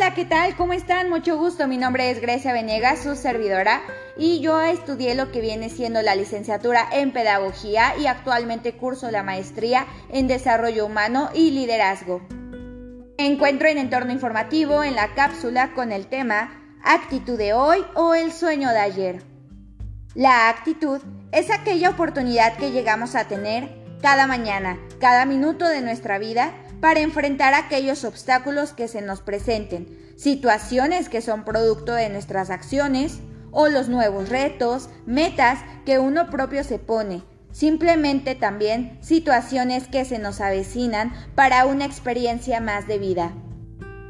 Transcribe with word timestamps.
Hola, 0.00 0.14
¿qué 0.14 0.24
tal? 0.24 0.56
¿Cómo 0.56 0.72
están? 0.72 1.10
Mucho 1.10 1.36
gusto. 1.36 1.68
Mi 1.68 1.76
nombre 1.76 2.10
es 2.10 2.22
Grecia 2.22 2.54
Venegas, 2.54 3.02
su 3.02 3.16
servidora, 3.16 3.82
y 4.16 4.40
yo 4.40 4.62
estudié 4.62 5.14
lo 5.14 5.30
que 5.30 5.42
viene 5.42 5.68
siendo 5.68 6.00
la 6.00 6.14
licenciatura 6.14 6.88
en 6.90 7.12
Pedagogía 7.12 7.92
y 8.00 8.06
actualmente 8.06 8.72
curso 8.72 9.10
la 9.10 9.22
maestría 9.22 9.86
en 10.08 10.26
Desarrollo 10.26 10.86
Humano 10.86 11.28
y 11.34 11.50
Liderazgo. 11.50 12.22
Encuentro 13.18 13.68
en 13.68 13.76
entorno 13.76 14.10
informativo 14.10 14.82
en 14.82 14.94
la 14.94 15.12
cápsula 15.12 15.74
con 15.74 15.92
el 15.92 16.06
tema 16.06 16.78
Actitud 16.82 17.36
de 17.36 17.52
hoy 17.52 17.84
o 17.94 18.14
el 18.14 18.32
sueño 18.32 18.70
de 18.70 18.78
ayer. 18.78 19.22
La 20.14 20.48
actitud 20.48 21.02
es 21.30 21.50
aquella 21.50 21.90
oportunidad 21.90 22.56
que 22.56 22.70
llegamos 22.70 23.14
a 23.14 23.28
tener 23.28 23.68
cada 24.00 24.26
mañana, 24.26 24.78
cada 24.98 25.26
minuto 25.26 25.68
de 25.68 25.82
nuestra 25.82 26.18
vida 26.18 26.54
para 26.80 27.00
enfrentar 27.00 27.54
aquellos 27.54 28.04
obstáculos 28.04 28.72
que 28.72 28.88
se 28.88 29.02
nos 29.02 29.20
presenten, 29.20 30.14
situaciones 30.16 31.08
que 31.08 31.20
son 31.20 31.44
producto 31.44 31.92
de 31.92 32.08
nuestras 32.08 32.50
acciones 32.50 33.20
o 33.50 33.68
los 33.68 33.88
nuevos 33.88 34.28
retos, 34.28 34.88
metas 35.06 35.58
que 35.84 35.98
uno 35.98 36.30
propio 36.30 36.64
se 36.64 36.78
pone, 36.78 37.22
simplemente 37.52 38.34
también 38.34 38.98
situaciones 39.02 39.88
que 39.88 40.04
se 40.04 40.18
nos 40.18 40.40
avecinan 40.40 41.12
para 41.34 41.66
una 41.66 41.84
experiencia 41.84 42.60
más 42.60 42.86
de 42.86 42.98
vida. 42.98 43.32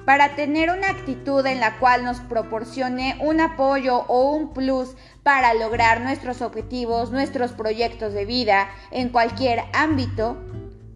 Para 0.04 0.34
tener 0.34 0.70
una 0.70 0.90
actitud 0.90 1.44
en 1.46 1.60
la 1.60 1.78
cual 1.78 2.04
nos 2.04 2.20
proporcione 2.20 3.16
un 3.20 3.40
apoyo 3.40 4.04
o 4.08 4.32
un 4.32 4.52
plus 4.52 4.96
para 5.22 5.54
lograr 5.54 6.00
nuestros 6.00 6.42
objetivos, 6.42 7.12
nuestros 7.12 7.52
proyectos 7.52 8.12
de 8.12 8.24
vida 8.24 8.68
en 8.90 9.10
cualquier 9.10 9.62
ámbito, 9.72 10.36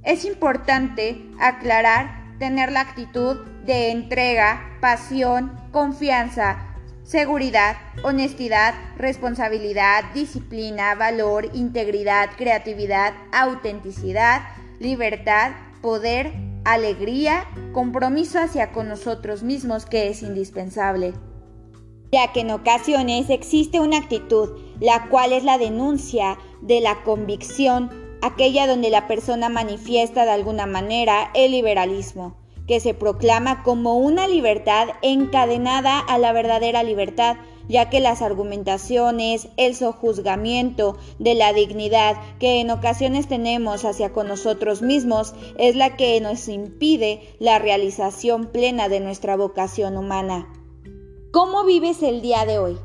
es 0.04 0.24
importante 0.24 1.24
aclarar 1.40 2.36
tener 2.38 2.70
la 2.70 2.80
actitud 2.80 3.38
de 3.64 3.90
entrega, 3.90 4.76
pasión, 4.80 5.52
confianza, 5.72 6.58
seguridad, 7.04 7.76
honestidad, 8.02 8.74
responsabilidad, 8.96 10.04
disciplina, 10.12 10.94
valor, 10.94 11.48
integridad, 11.54 12.30
creatividad, 12.36 13.14
autenticidad, 13.32 14.42
libertad, 14.78 15.52
poder, 15.80 16.32
alegría, 16.64 17.44
compromiso 17.72 18.38
hacia 18.38 18.72
con 18.72 18.88
nosotros 18.88 19.42
mismos 19.42 19.86
que 19.86 20.08
es 20.08 20.22
indispensable. 20.22 21.14
Ya 22.12 22.32
que 22.32 22.40
en 22.40 22.50
ocasiones 22.50 23.28
existe 23.28 23.80
una 23.80 23.98
actitud, 23.98 24.50
la 24.80 25.08
cual 25.08 25.32
es 25.32 25.44
la 25.44 25.58
denuncia 25.58 26.38
de 26.60 26.80
la 26.80 27.02
convicción 27.02 28.03
aquella 28.24 28.66
donde 28.66 28.88
la 28.88 29.06
persona 29.06 29.50
manifiesta 29.50 30.24
de 30.24 30.30
alguna 30.30 30.64
manera 30.64 31.30
el 31.34 31.52
liberalismo, 31.52 32.36
que 32.66 32.80
se 32.80 32.94
proclama 32.94 33.62
como 33.62 33.98
una 33.98 34.26
libertad 34.26 34.88
encadenada 35.02 35.98
a 35.98 36.16
la 36.16 36.32
verdadera 36.32 36.82
libertad, 36.82 37.36
ya 37.68 37.90
que 37.90 38.00
las 38.00 38.22
argumentaciones, 38.22 39.48
el 39.58 39.74
sojuzgamiento 39.74 40.96
de 41.18 41.34
la 41.34 41.52
dignidad 41.52 42.16
que 42.38 42.60
en 42.60 42.70
ocasiones 42.70 43.28
tenemos 43.28 43.84
hacia 43.84 44.14
con 44.14 44.26
nosotros 44.28 44.80
mismos 44.80 45.34
es 45.58 45.76
la 45.76 45.94
que 45.96 46.18
nos 46.22 46.48
impide 46.48 47.20
la 47.38 47.58
realización 47.58 48.46
plena 48.46 48.88
de 48.88 49.00
nuestra 49.00 49.36
vocación 49.36 49.98
humana. 49.98 50.48
¿Cómo 51.30 51.64
vives 51.64 52.02
el 52.02 52.22
día 52.22 52.46
de 52.46 52.58
hoy? 52.58 52.78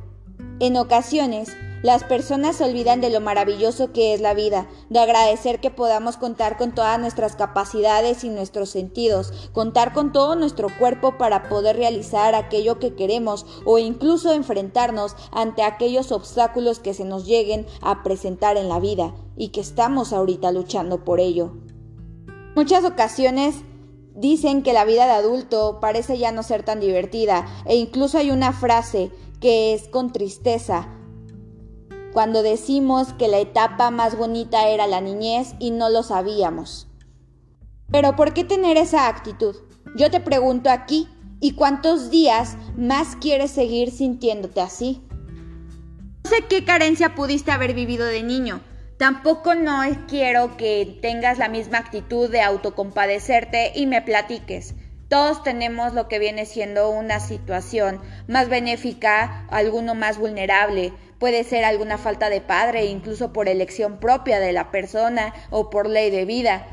En 0.59 0.75
ocasiones, 0.75 1.55
las 1.81 2.03
personas 2.03 2.57
se 2.57 2.65
olvidan 2.65 2.99
de 2.99 3.09
lo 3.09 3.21
maravilloso 3.21 3.93
que 3.93 4.13
es 4.13 4.19
la 4.19 4.33
vida, 4.33 4.67
de 4.89 4.99
agradecer 4.99 5.61
que 5.61 5.71
podamos 5.71 6.17
contar 6.17 6.57
con 6.57 6.73
todas 6.73 6.99
nuestras 6.99 7.35
capacidades 7.37 8.23
y 8.23 8.29
nuestros 8.29 8.69
sentidos, 8.69 9.49
contar 9.53 9.93
con 9.93 10.11
todo 10.11 10.35
nuestro 10.35 10.67
cuerpo 10.77 11.17
para 11.17 11.47
poder 11.47 11.77
realizar 11.77 12.35
aquello 12.35 12.79
que 12.79 12.95
queremos 12.95 13.45
o 13.65 13.77
incluso 13.77 14.33
enfrentarnos 14.33 15.15
ante 15.31 15.63
aquellos 15.63 16.11
obstáculos 16.11 16.79
que 16.79 16.93
se 16.93 17.05
nos 17.05 17.25
lleguen 17.25 17.65
a 17.81 18.03
presentar 18.03 18.57
en 18.57 18.67
la 18.67 18.79
vida 18.79 19.13
y 19.37 19.49
que 19.49 19.61
estamos 19.61 20.11
ahorita 20.11 20.51
luchando 20.51 21.05
por 21.05 21.21
ello. 21.21 21.53
Muchas 22.55 22.83
ocasiones 22.83 23.55
dicen 24.15 24.63
que 24.63 24.73
la 24.73 24.83
vida 24.83 25.05
de 25.05 25.13
adulto 25.13 25.79
parece 25.79 26.17
ya 26.17 26.33
no 26.33 26.43
ser 26.43 26.63
tan 26.63 26.81
divertida 26.81 27.45
e 27.65 27.77
incluso 27.77 28.17
hay 28.17 28.31
una 28.31 28.51
frase 28.51 29.11
que 29.39 29.73
es 29.73 29.87
con 29.87 30.11
tristeza 30.11 30.98
cuando 32.13 32.43
decimos 32.43 33.13
que 33.13 33.27
la 33.27 33.39
etapa 33.39 33.91
más 33.91 34.17
bonita 34.17 34.67
era 34.67 34.87
la 34.87 35.01
niñez 35.01 35.53
y 35.59 35.71
no 35.71 35.89
lo 35.89 36.03
sabíamos. 36.03 36.87
Pero 37.91 38.15
¿por 38.15 38.33
qué 38.33 38.43
tener 38.43 38.77
esa 38.77 39.07
actitud? 39.07 39.55
Yo 39.95 40.11
te 40.11 40.19
pregunto 40.19 40.69
aquí, 40.69 41.07
¿y 41.39 41.53
cuántos 41.53 42.09
días 42.09 42.57
más 42.77 43.15
quieres 43.15 43.51
seguir 43.51 43.91
sintiéndote 43.91 44.61
así? 44.61 45.01
No 46.23 46.29
sé 46.29 46.45
qué 46.47 46.63
carencia 46.63 47.15
pudiste 47.15 47.51
haber 47.51 47.73
vivido 47.73 48.05
de 48.05 48.23
niño. 48.23 48.61
Tampoco 48.97 49.55
no 49.55 49.81
quiero 50.07 50.57
que 50.57 50.99
tengas 51.01 51.37
la 51.37 51.47
misma 51.47 51.77
actitud 51.77 52.29
de 52.29 52.41
autocompadecerte 52.41 53.71
y 53.73 53.87
me 53.87 54.01
platiques. 54.01 54.75
Todos 55.07 55.41
tenemos 55.41 55.93
lo 55.93 56.07
que 56.07 56.19
viene 56.19 56.45
siendo 56.45 56.91
una 56.91 57.19
situación 57.19 57.99
más 58.27 58.47
benéfica, 58.49 59.47
alguno 59.49 59.95
más 59.95 60.19
vulnerable, 60.19 60.93
Puede 61.19 61.43
ser 61.43 61.65
alguna 61.65 61.97
falta 61.97 62.29
de 62.29 62.39
padre, 62.39 62.85
incluso 62.85 63.33
por 63.33 63.49
elección 63.49 63.99
propia 63.99 64.39
de 64.39 64.53
la 64.53 64.71
persona 64.71 65.33
o 65.49 65.69
por 65.69 65.87
ley 65.87 66.09
de 66.11 66.23
vida. 66.23 66.65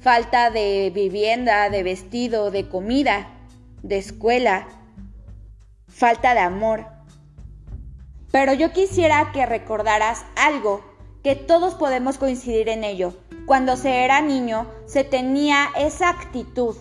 Falta 0.00 0.50
de 0.50 0.90
vivienda, 0.92 1.70
de 1.70 1.84
vestido, 1.84 2.50
de 2.50 2.68
comida, 2.68 3.28
de 3.84 3.98
escuela. 3.98 4.66
Falta 5.86 6.34
de 6.34 6.40
amor. 6.40 6.86
Pero 8.32 8.52
yo 8.52 8.72
quisiera 8.72 9.30
que 9.32 9.46
recordaras 9.46 10.24
algo, 10.34 10.84
que 11.22 11.36
todos 11.36 11.74
podemos 11.74 12.18
coincidir 12.18 12.68
en 12.68 12.82
ello. 12.82 13.14
Cuando 13.46 13.76
se 13.76 14.04
era 14.04 14.20
niño 14.20 14.66
se 14.86 15.04
tenía 15.04 15.68
esa 15.76 16.10
actitud 16.10 16.76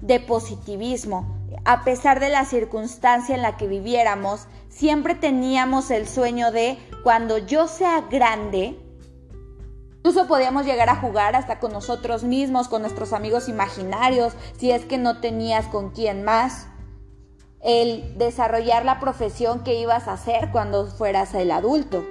de 0.00 0.18
positivismo, 0.18 1.39
a 1.64 1.84
pesar 1.84 2.20
de 2.20 2.28
la 2.28 2.44
circunstancia 2.44 3.34
en 3.34 3.42
la 3.42 3.56
que 3.56 3.66
viviéramos, 3.66 4.46
siempre 4.68 5.14
teníamos 5.14 5.90
el 5.90 6.08
sueño 6.08 6.50
de 6.50 6.78
cuando 7.02 7.38
yo 7.38 7.68
sea 7.68 8.02
grande, 8.10 8.78
incluso 9.98 10.26
podíamos 10.26 10.64
llegar 10.64 10.88
a 10.88 10.96
jugar 10.96 11.36
hasta 11.36 11.58
con 11.58 11.72
nosotros 11.72 12.24
mismos, 12.24 12.68
con 12.68 12.82
nuestros 12.82 13.12
amigos 13.12 13.48
imaginarios, 13.48 14.34
si 14.58 14.70
es 14.70 14.84
que 14.84 14.98
no 14.98 15.20
tenías 15.20 15.66
con 15.66 15.90
quién 15.90 16.24
más, 16.24 16.66
el 17.62 18.16
desarrollar 18.16 18.84
la 18.84 19.00
profesión 19.00 19.62
que 19.62 19.74
ibas 19.74 20.08
a 20.08 20.14
hacer 20.14 20.50
cuando 20.50 20.86
fueras 20.86 21.34
el 21.34 21.50
adulto. 21.50 22.06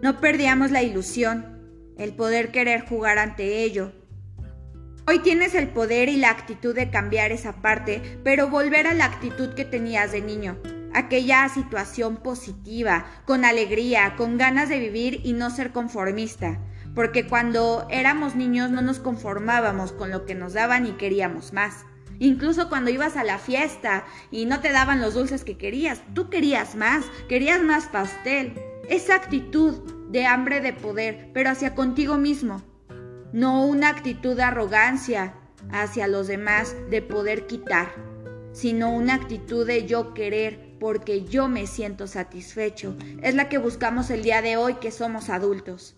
No 0.00 0.20
perdíamos 0.20 0.70
la 0.70 0.82
ilusión, 0.82 1.92
el 1.96 2.14
poder 2.14 2.52
querer 2.52 2.86
jugar 2.86 3.18
ante 3.18 3.64
ello, 3.64 3.92
Hoy 5.10 5.20
tienes 5.20 5.54
el 5.54 5.68
poder 5.68 6.10
y 6.10 6.18
la 6.18 6.28
actitud 6.28 6.74
de 6.74 6.90
cambiar 6.90 7.32
esa 7.32 7.62
parte, 7.62 8.20
pero 8.24 8.50
volver 8.50 8.86
a 8.86 8.92
la 8.92 9.06
actitud 9.06 9.54
que 9.54 9.64
tenías 9.64 10.12
de 10.12 10.20
niño. 10.20 10.58
Aquella 10.92 11.48
situación 11.48 12.18
positiva, 12.18 13.06
con 13.24 13.46
alegría, 13.46 14.16
con 14.18 14.36
ganas 14.36 14.68
de 14.68 14.78
vivir 14.78 15.22
y 15.24 15.32
no 15.32 15.48
ser 15.48 15.72
conformista. 15.72 16.60
Porque 16.94 17.26
cuando 17.26 17.86
éramos 17.88 18.36
niños 18.36 18.70
no 18.70 18.82
nos 18.82 18.98
conformábamos 18.98 19.92
con 19.92 20.10
lo 20.10 20.26
que 20.26 20.34
nos 20.34 20.52
daban 20.52 20.84
y 20.84 20.92
queríamos 20.98 21.54
más. 21.54 21.86
Incluso 22.18 22.68
cuando 22.68 22.90
ibas 22.90 23.16
a 23.16 23.24
la 23.24 23.38
fiesta 23.38 24.04
y 24.30 24.44
no 24.44 24.60
te 24.60 24.72
daban 24.72 25.00
los 25.00 25.14
dulces 25.14 25.42
que 25.42 25.56
querías, 25.56 26.02
tú 26.12 26.28
querías 26.28 26.74
más, 26.74 27.06
querías 27.30 27.62
más 27.62 27.86
pastel. 27.86 28.60
Esa 28.90 29.14
actitud 29.14 29.72
de 30.10 30.26
hambre 30.26 30.60
de 30.60 30.74
poder, 30.74 31.30
pero 31.32 31.48
hacia 31.48 31.74
contigo 31.74 32.18
mismo 32.18 32.62
no 33.32 33.66
una 33.66 33.88
actitud 33.88 34.36
de 34.36 34.42
arrogancia 34.42 35.34
hacia 35.70 36.08
los 36.08 36.26
demás 36.26 36.74
de 36.90 37.02
poder 37.02 37.46
quitar, 37.46 37.88
sino 38.52 38.90
una 38.90 39.14
actitud 39.14 39.66
de 39.66 39.86
yo 39.86 40.14
querer 40.14 40.76
porque 40.80 41.24
yo 41.24 41.48
me 41.48 41.66
siento 41.66 42.06
satisfecho. 42.06 42.96
Es 43.22 43.34
la 43.34 43.48
que 43.48 43.58
buscamos 43.58 44.10
el 44.10 44.22
día 44.22 44.42
de 44.42 44.56
hoy 44.56 44.74
que 44.74 44.90
somos 44.90 45.28
adultos. 45.28 45.94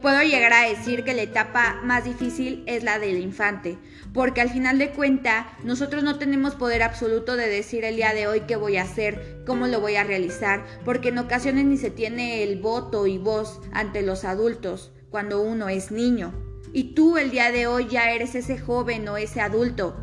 Puedo 0.00 0.22
llegar 0.22 0.52
a 0.52 0.68
decir 0.68 1.02
que 1.02 1.14
la 1.14 1.22
etapa 1.22 1.80
más 1.82 2.04
difícil 2.04 2.62
es 2.66 2.84
la 2.84 2.98
del 2.98 3.16
infante, 3.20 3.78
porque 4.12 4.42
al 4.42 4.50
final 4.50 4.78
de 4.78 4.90
cuenta 4.90 5.56
nosotros 5.64 6.02
no 6.02 6.18
tenemos 6.18 6.56
poder 6.56 6.82
absoluto 6.82 7.36
de 7.36 7.48
decir 7.48 7.86
el 7.86 7.96
día 7.96 8.12
de 8.12 8.26
hoy 8.26 8.40
qué 8.40 8.56
voy 8.56 8.76
a 8.76 8.82
hacer, 8.82 9.40
cómo 9.46 9.66
lo 9.66 9.80
voy 9.80 9.96
a 9.96 10.04
realizar, 10.04 10.62
porque 10.84 11.08
en 11.08 11.16
ocasiones 11.16 11.64
ni 11.64 11.78
se 11.78 11.90
tiene 11.90 12.42
el 12.42 12.60
voto 12.60 13.06
y 13.06 13.16
voz 13.16 13.62
ante 13.72 14.02
los 14.02 14.26
adultos 14.26 14.92
cuando 15.14 15.42
uno 15.42 15.68
es 15.68 15.92
niño. 15.92 16.34
Y 16.72 16.94
tú 16.94 17.18
el 17.18 17.30
día 17.30 17.52
de 17.52 17.68
hoy 17.68 17.86
ya 17.86 18.10
eres 18.10 18.34
ese 18.34 18.58
joven 18.58 19.06
o 19.06 19.16
ese 19.16 19.40
adulto 19.40 19.96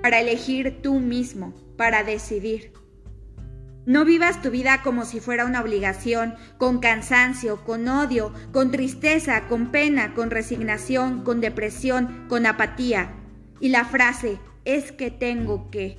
para 0.00 0.20
elegir 0.20 0.80
tú 0.80 0.98
mismo, 0.98 1.52
para 1.76 2.02
decidir. 2.02 2.72
No 3.84 4.06
vivas 4.06 4.40
tu 4.40 4.50
vida 4.50 4.80
como 4.82 5.04
si 5.04 5.20
fuera 5.20 5.44
una 5.44 5.60
obligación, 5.60 6.36
con 6.56 6.78
cansancio, 6.78 7.66
con 7.66 7.86
odio, 7.86 8.32
con 8.50 8.70
tristeza, 8.70 9.46
con 9.46 9.70
pena, 9.70 10.14
con 10.14 10.30
resignación, 10.30 11.22
con 11.22 11.42
depresión, 11.42 12.24
con 12.30 12.46
apatía. 12.46 13.12
Y 13.60 13.68
la 13.68 13.84
frase, 13.84 14.38
es 14.64 14.90
que 14.90 15.10
tengo 15.10 15.70
que, 15.70 15.98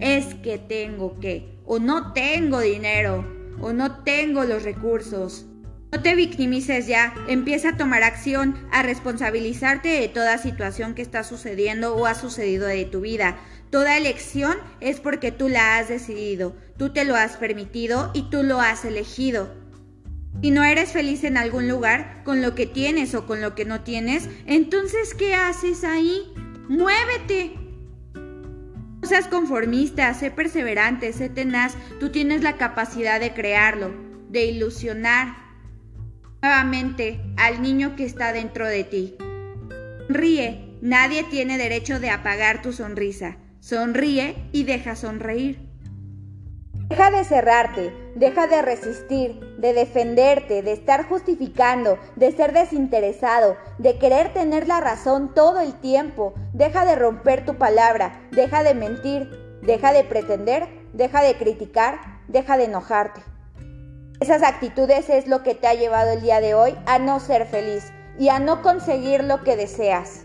es 0.00 0.34
que 0.34 0.58
tengo 0.58 1.20
que, 1.20 1.60
o 1.64 1.78
no 1.78 2.12
tengo 2.12 2.58
dinero, 2.58 3.24
o 3.60 3.72
no 3.72 4.02
tengo 4.02 4.42
los 4.42 4.64
recursos. 4.64 5.46
No 5.94 6.02
te 6.02 6.16
victimices 6.16 6.88
ya, 6.88 7.14
empieza 7.28 7.68
a 7.68 7.76
tomar 7.76 8.02
acción, 8.02 8.56
a 8.72 8.82
responsabilizarte 8.82 9.88
de 9.90 10.08
toda 10.08 10.38
situación 10.38 10.92
que 10.92 11.02
está 11.02 11.22
sucediendo 11.22 11.94
o 11.94 12.06
ha 12.06 12.16
sucedido 12.16 12.66
de 12.66 12.84
tu 12.84 13.02
vida. 13.02 13.36
Toda 13.70 13.96
elección 13.96 14.56
es 14.80 14.98
porque 14.98 15.30
tú 15.30 15.48
la 15.48 15.78
has 15.78 15.88
decidido, 15.88 16.56
tú 16.76 16.92
te 16.92 17.04
lo 17.04 17.14
has 17.14 17.36
permitido 17.36 18.10
y 18.12 18.28
tú 18.28 18.42
lo 18.42 18.60
has 18.60 18.84
elegido. 18.84 19.54
Si 20.42 20.50
no 20.50 20.64
eres 20.64 20.90
feliz 20.90 21.22
en 21.22 21.36
algún 21.36 21.68
lugar 21.68 22.24
con 22.24 22.42
lo 22.42 22.56
que 22.56 22.66
tienes 22.66 23.14
o 23.14 23.24
con 23.24 23.40
lo 23.40 23.54
que 23.54 23.64
no 23.64 23.82
tienes, 23.82 24.28
entonces 24.46 25.14
¿qué 25.14 25.36
haces 25.36 25.84
ahí? 25.84 26.24
Muévete. 26.68 27.54
No 28.14 29.08
seas 29.08 29.28
conformista, 29.28 30.12
sé 30.12 30.32
perseverante, 30.32 31.12
sé 31.12 31.28
tenaz. 31.28 31.76
Tú 32.00 32.10
tienes 32.10 32.42
la 32.42 32.56
capacidad 32.56 33.20
de 33.20 33.32
crearlo, 33.32 33.94
de 34.28 34.46
ilusionar 34.46 35.43
nuevamente 36.44 37.18
al 37.38 37.62
niño 37.62 37.96
que 37.96 38.04
está 38.04 38.34
dentro 38.34 38.66
de 38.66 38.84
ti. 38.84 39.16
Ríe, 40.10 40.76
nadie 40.82 41.24
tiene 41.24 41.56
derecho 41.56 42.00
de 42.00 42.10
apagar 42.10 42.60
tu 42.60 42.74
sonrisa. 42.74 43.38
Sonríe 43.60 44.36
y 44.52 44.64
deja 44.64 44.94
sonreír. 44.94 45.66
Deja 46.90 47.10
de 47.10 47.24
cerrarte, 47.24 47.94
deja 48.14 48.46
de 48.46 48.60
resistir, 48.60 49.40
de 49.56 49.72
defenderte, 49.72 50.60
de 50.60 50.74
estar 50.74 51.08
justificando, 51.08 51.98
de 52.14 52.30
ser 52.32 52.52
desinteresado, 52.52 53.56
de 53.78 53.98
querer 53.98 54.34
tener 54.34 54.68
la 54.68 54.80
razón 54.80 55.32
todo 55.32 55.60
el 55.60 55.72
tiempo. 55.80 56.34
Deja 56.52 56.84
de 56.84 56.94
romper 56.94 57.46
tu 57.46 57.56
palabra, 57.56 58.20
deja 58.32 58.62
de 58.62 58.74
mentir, 58.74 59.30
deja 59.62 59.94
de 59.94 60.04
pretender, 60.04 60.68
deja 60.92 61.22
de 61.22 61.36
criticar, 61.38 62.20
deja 62.28 62.58
de 62.58 62.64
enojarte. 62.64 63.33
Esas 64.20 64.42
actitudes 64.42 65.10
es 65.10 65.26
lo 65.26 65.42
que 65.42 65.54
te 65.54 65.66
ha 65.66 65.74
llevado 65.74 66.12
el 66.12 66.22
día 66.22 66.40
de 66.40 66.54
hoy 66.54 66.76
a 66.86 66.98
no 66.98 67.18
ser 67.18 67.46
feliz 67.46 67.92
y 68.18 68.28
a 68.28 68.38
no 68.38 68.62
conseguir 68.62 69.24
lo 69.24 69.42
que 69.42 69.56
deseas. 69.56 70.24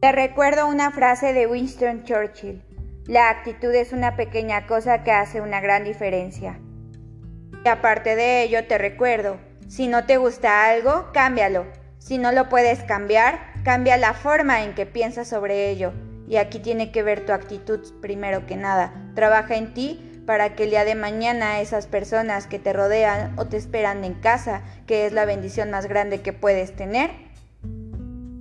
Te 0.00 0.12
recuerdo 0.12 0.68
una 0.68 0.90
frase 0.92 1.32
de 1.32 1.46
Winston 1.46 2.04
Churchill. 2.04 2.62
La 3.06 3.28
actitud 3.28 3.74
es 3.74 3.92
una 3.92 4.16
pequeña 4.16 4.66
cosa 4.66 5.02
que 5.02 5.10
hace 5.10 5.40
una 5.40 5.60
gran 5.60 5.84
diferencia. 5.84 6.60
Y 7.64 7.68
aparte 7.68 8.14
de 8.14 8.44
ello, 8.44 8.66
te 8.66 8.78
recuerdo, 8.78 9.38
si 9.66 9.88
no 9.88 10.06
te 10.06 10.16
gusta 10.16 10.68
algo, 10.68 11.10
cámbialo. 11.12 11.66
Si 11.98 12.18
no 12.18 12.32
lo 12.32 12.48
puedes 12.48 12.82
cambiar, 12.84 13.40
cambia 13.64 13.96
la 13.96 14.12
forma 14.12 14.62
en 14.62 14.74
que 14.74 14.86
piensas 14.86 15.28
sobre 15.28 15.70
ello. 15.70 15.92
Y 16.28 16.36
aquí 16.36 16.60
tiene 16.60 16.92
que 16.92 17.02
ver 17.02 17.26
tu 17.26 17.32
actitud 17.32 17.80
primero 18.00 18.46
que 18.46 18.56
nada. 18.56 18.94
Trabaja 19.14 19.56
en 19.56 19.74
ti 19.74 20.13
para 20.26 20.54
que 20.54 20.64
el 20.64 20.70
día 20.70 20.84
de 20.84 20.94
mañana 20.94 21.60
esas 21.60 21.86
personas 21.86 22.46
que 22.46 22.58
te 22.58 22.72
rodean 22.72 23.38
o 23.38 23.46
te 23.46 23.56
esperan 23.56 24.04
en 24.04 24.14
casa, 24.14 24.62
que 24.86 25.06
es 25.06 25.12
la 25.12 25.24
bendición 25.24 25.70
más 25.70 25.86
grande 25.86 26.22
que 26.22 26.32
puedes 26.32 26.74
tener, 26.74 27.10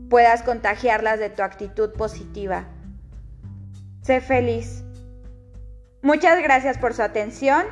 puedas 0.09 0.43
contagiarlas 0.43 1.19
de 1.19 1.29
tu 1.29 1.43
actitud 1.43 1.91
positiva. 1.93 2.65
Sé 4.01 4.21
feliz. 4.21 4.83
Muchas 6.01 6.41
gracias 6.41 6.77
por 6.77 6.93
su 6.93 7.01
atención 7.01 7.65